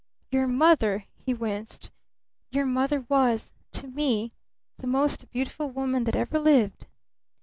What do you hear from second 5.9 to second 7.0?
that ever lived!